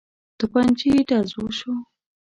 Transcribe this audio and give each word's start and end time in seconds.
توپنچې 0.37 0.89
ډز 1.09 1.29
وشو. 1.39 1.73